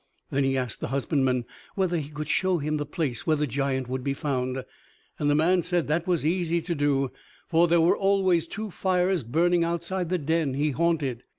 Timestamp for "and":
5.19-5.29